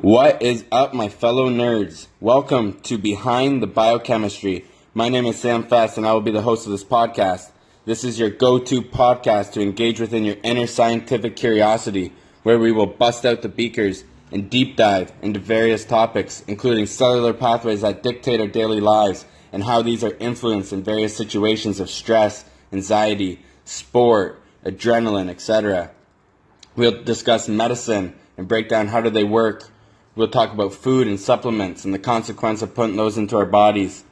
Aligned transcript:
What 0.00 0.42
is 0.42 0.64
up, 0.70 0.94
my 0.94 1.08
fellow 1.08 1.50
nerds? 1.50 2.06
Welcome 2.20 2.78
to 2.82 2.96
Behind 2.96 3.60
the 3.60 3.66
Biochemistry. 3.66 4.64
My 4.94 5.08
name 5.08 5.26
is 5.26 5.40
Sam 5.40 5.64
Fest, 5.64 5.96
and 5.96 6.06
I 6.06 6.12
will 6.12 6.20
be 6.20 6.30
the 6.30 6.42
host 6.42 6.66
of 6.66 6.70
this 6.70 6.84
podcast. 6.84 7.50
This 7.84 8.04
is 8.04 8.16
your 8.16 8.30
go 8.30 8.60
to 8.60 8.80
podcast 8.80 9.54
to 9.54 9.60
engage 9.60 9.98
within 9.98 10.22
your 10.22 10.36
inner 10.44 10.68
scientific 10.68 11.34
curiosity, 11.34 12.12
where 12.44 12.60
we 12.60 12.70
will 12.70 12.86
bust 12.86 13.26
out 13.26 13.42
the 13.42 13.48
beakers 13.48 14.04
and 14.30 14.48
deep 14.48 14.76
dive 14.76 15.12
into 15.20 15.40
various 15.40 15.84
topics, 15.84 16.44
including 16.46 16.86
cellular 16.86 17.32
pathways 17.32 17.80
that 17.80 18.04
dictate 18.04 18.38
our 18.38 18.46
daily 18.46 18.80
lives 18.80 19.24
and 19.52 19.64
how 19.64 19.82
these 19.82 20.04
are 20.04 20.16
influenced 20.20 20.72
in 20.72 20.84
various 20.84 21.16
situations 21.16 21.80
of 21.80 21.90
stress, 21.90 22.44
anxiety, 22.72 23.42
sport, 23.64 24.40
adrenaline, 24.64 25.28
etc. 25.28 25.90
We'll 26.76 27.02
discuss 27.02 27.48
medicine 27.48 28.14
and 28.36 28.46
break 28.46 28.68
down 28.68 28.86
how 28.86 29.00
do 29.00 29.10
they 29.10 29.24
work. 29.24 29.68
We'll 30.18 30.26
talk 30.26 30.52
about 30.52 30.74
food 30.74 31.06
and 31.06 31.20
supplements 31.20 31.84
and 31.84 31.94
the 31.94 31.98
consequence 32.00 32.60
of 32.60 32.74
putting 32.74 32.96
those 32.96 33.16
into 33.16 33.36
our 33.36 33.46
bodies 33.46 34.02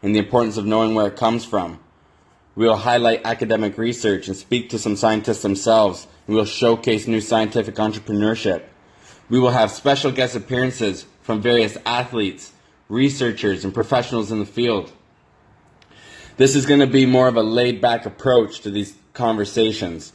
and 0.00 0.14
the 0.14 0.20
importance 0.20 0.58
of 0.58 0.64
knowing 0.64 0.94
where 0.94 1.08
it 1.08 1.16
comes 1.16 1.44
from. 1.44 1.80
We'll 2.54 2.76
highlight 2.76 3.22
academic 3.24 3.76
research 3.76 4.28
and 4.28 4.36
speak 4.36 4.70
to 4.70 4.78
some 4.78 4.94
scientists 4.94 5.42
themselves, 5.42 6.06
we'll 6.28 6.44
showcase 6.44 7.08
new 7.08 7.20
scientific 7.20 7.74
entrepreneurship. 7.74 8.62
We 9.28 9.40
will 9.40 9.50
have 9.50 9.72
special 9.72 10.12
guest 10.12 10.36
appearances 10.36 11.04
from 11.22 11.42
various 11.42 11.76
athletes, 11.84 12.52
researchers, 12.88 13.64
and 13.64 13.74
professionals 13.74 14.30
in 14.30 14.38
the 14.38 14.46
field. 14.46 14.92
This 16.36 16.54
is 16.54 16.64
going 16.64 16.78
to 16.78 16.86
be 16.86 17.06
more 17.06 17.26
of 17.26 17.34
a 17.34 17.42
laid 17.42 17.80
back 17.80 18.06
approach 18.06 18.60
to 18.60 18.70
these 18.70 18.94
conversations, 19.14 20.12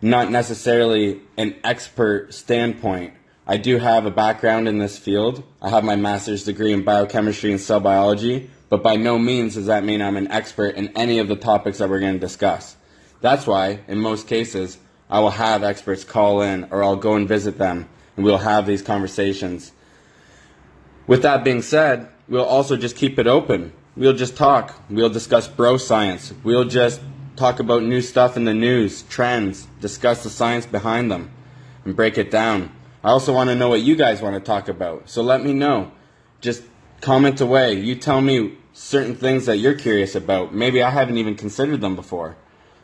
not 0.00 0.30
necessarily 0.30 1.22
an 1.36 1.56
expert 1.64 2.32
standpoint. 2.32 3.14
I 3.50 3.56
do 3.56 3.78
have 3.78 4.06
a 4.06 4.12
background 4.12 4.68
in 4.68 4.78
this 4.78 4.96
field. 4.96 5.42
I 5.60 5.70
have 5.70 5.82
my 5.82 5.96
master's 5.96 6.44
degree 6.44 6.72
in 6.72 6.84
biochemistry 6.84 7.50
and 7.50 7.60
cell 7.60 7.80
biology, 7.80 8.48
but 8.68 8.80
by 8.80 8.94
no 8.94 9.18
means 9.18 9.56
does 9.56 9.66
that 9.66 9.82
mean 9.82 10.00
I'm 10.00 10.16
an 10.16 10.30
expert 10.30 10.76
in 10.76 10.96
any 10.96 11.18
of 11.18 11.26
the 11.26 11.34
topics 11.34 11.78
that 11.78 11.90
we're 11.90 11.98
going 11.98 12.12
to 12.12 12.20
discuss. 12.20 12.76
That's 13.20 13.48
why, 13.48 13.80
in 13.88 13.98
most 13.98 14.28
cases, 14.28 14.78
I 15.10 15.18
will 15.18 15.30
have 15.30 15.64
experts 15.64 16.04
call 16.04 16.42
in 16.42 16.68
or 16.70 16.84
I'll 16.84 16.94
go 16.94 17.16
and 17.16 17.26
visit 17.26 17.58
them 17.58 17.88
and 18.14 18.24
we'll 18.24 18.38
have 18.38 18.66
these 18.66 18.82
conversations. 18.82 19.72
With 21.08 21.22
that 21.22 21.42
being 21.42 21.62
said, 21.62 22.06
we'll 22.28 22.44
also 22.44 22.76
just 22.76 22.94
keep 22.94 23.18
it 23.18 23.26
open. 23.26 23.72
We'll 23.96 24.12
just 24.12 24.36
talk. 24.36 24.80
We'll 24.88 25.10
discuss 25.10 25.48
bro 25.48 25.76
science. 25.76 26.32
We'll 26.44 26.66
just 26.66 27.00
talk 27.34 27.58
about 27.58 27.82
new 27.82 28.00
stuff 28.00 28.36
in 28.36 28.44
the 28.44 28.54
news, 28.54 29.02
trends, 29.02 29.66
discuss 29.80 30.22
the 30.22 30.30
science 30.30 30.66
behind 30.66 31.10
them, 31.10 31.32
and 31.84 31.96
break 31.96 32.16
it 32.16 32.30
down. 32.30 32.70
I 33.02 33.08
also 33.10 33.32
want 33.32 33.48
to 33.48 33.56
know 33.56 33.68
what 33.68 33.80
you 33.80 33.96
guys 33.96 34.20
want 34.20 34.34
to 34.34 34.40
talk 34.40 34.68
about. 34.68 35.08
So 35.08 35.22
let 35.22 35.42
me 35.42 35.52
know. 35.52 35.92
Just 36.40 36.62
comment 37.00 37.40
away. 37.40 37.74
You 37.74 37.94
tell 37.94 38.20
me 38.20 38.58
certain 38.72 39.14
things 39.14 39.46
that 39.46 39.56
you're 39.56 39.74
curious 39.74 40.14
about. 40.14 40.54
Maybe 40.54 40.82
I 40.82 40.90
haven't 40.90 41.16
even 41.16 41.34
considered 41.34 41.80
them 41.80 41.96
before. 41.96 42.36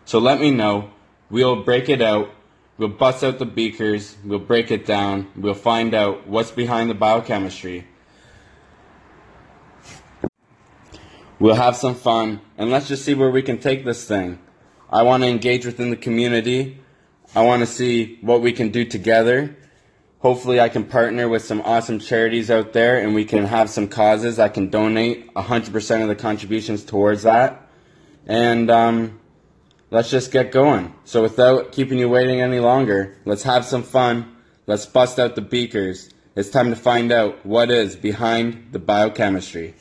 So 0.05 0.19
let 0.19 0.41
me 0.41 0.51
know. 0.51 0.91
We'll 1.31 1.63
break 1.63 1.89
it 1.89 2.01
out. 2.01 2.31
We'll 2.79 2.89
bust 2.89 3.25
out 3.25 3.39
the 3.39 3.47
beakers. 3.47 4.17
We'll 4.25 4.39
break 4.39 4.71
it 4.71 4.87
down. 4.87 5.31
We'll 5.37 5.55
find 5.55 5.95
out 5.95 6.27
what's 6.27 6.51
behind 6.51 6.91
the 6.91 6.95
biochemistry. 6.95 7.87
We'll 11.39 11.55
have 11.55 11.77
some 11.77 11.95
fun 11.95 12.41
and 12.57 12.71
let's 12.71 12.89
just 12.89 13.05
see 13.05 13.13
where 13.13 13.31
we 13.31 13.43
can 13.43 13.59
take 13.59 13.85
this 13.85 14.07
thing. 14.07 14.39
I 14.89 15.03
want 15.03 15.23
to 15.23 15.29
engage 15.29 15.67
within 15.67 15.91
the 15.91 15.97
community. 15.97 16.81
I 17.35 17.43
want 17.43 17.61
to 17.61 17.67
see 17.67 18.19
what 18.23 18.41
we 18.41 18.53
can 18.53 18.71
do 18.71 18.85
together. 18.85 19.57
Hopefully, 20.21 20.61
I 20.61 20.69
can 20.69 20.85
partner 20.85 21.29
with 21.29 21.45
some 21.45 21.61
awesome 21.61 21.99
charities 21.99 22.51
out 22.51 22.73
there 22.73 22.99
and 22.99 23.15
we 23.15 23.25
can 23.25 23.45
have 23.45 23.69
some 23.69 23.87
causes. 23.87 24.39
I 24.39 24.49
can 24.49 24.71
donate 24.71 25.33
100% 25.35 26.03
of 26.03 26.09
the 26.09 26.15
contributions 26.15 26.85
towards 26.85 27.25
that. 27.25 27.69
And 28.27 28.71
um, 28.71 29.21
let's 29.91 30.11
just 30.11 30.33
get 30.33 30.53
going. 30.53 30.95
So, 31.05 31.23
without 31.23 31.73
keeping 31.73 31.99
you 31.99 32.09
waiting 32.09 32.41
any 32.41 32.61
longer, 32.61 33.19
let's 33.25 33.43
have 33.43 33.65
some 33.65 33.83
fun. 33.83 34.37
Let's 34.67 34.87
bust 34.87 35.19
out 35.19 35.35
the 35.35 35.43
beakers. 35.43 36.11
It's 36.35 36.51
time 36.51 36.71
to 36.71 36.77
find 36.77 37.13
out 37.13 37.45
what 37.47 37.71
is 37.71 37.95
behind 37.95 38.69
the 38.73 38.79
biochemistry. 38.79 39.75